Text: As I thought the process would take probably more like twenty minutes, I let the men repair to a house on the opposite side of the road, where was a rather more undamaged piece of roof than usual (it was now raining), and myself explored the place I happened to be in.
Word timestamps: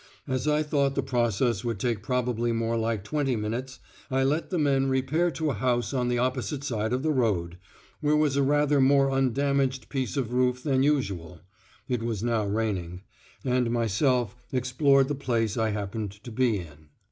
As 0.27 0.47
I 0.47 0.63
thought 0.63 0.95
the 0.95 1.03
process 1.03 1.63
would 1.63 1.77
take 1.79 2.01
probably 2.01 2.51
more 2.51 2.75
like 2.75 3.03
twenty 3.03 3.35
minutes, 3.35 3.77
I 4.09 4.23
let 4.23 4.49
the 4.49 4.57
men 4.57 4.89
repair 4.89 5.29
to 5.29 5.51
a 5.51 5.53
house 5.53 5.93
on 5.93 6.07
the 6.07 6.17
opposite 6.17 6.63
side 6.63 6.91
of 6.91 7.03
the 7.03 7.11
road, 7.11 7.59
where 7.99 8.15
was 8.17 8.35
a 8.35 8.41
rather 8.41 8.81
more 8.81 9.11
undamaged 9.11 9.89
piece 9.89 10.17
of 10.17 10.33
roof 10.33 10.63
than 10.63 10.81
usual 10.81 11.41
(it 11.87 12.01
was 12.01 12.23
now 12.23 12.47
raining), 12.47 13.03
and 13.45 13.69
myself 13.69 14.35
explored 14.51 15.07
the 15.07 15.13
place 15.13 15.55
I 15.55 15.69
happened 15.69 16.09
to 16.23 16.31
be 16.31 16.57
in. 16.57 16.89